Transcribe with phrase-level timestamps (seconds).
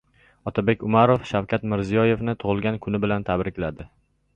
[0.51, 3.93] Otabek Umarov Shavkat Mirziyoyevni tug‘ilgan kuni bilan tabrikladi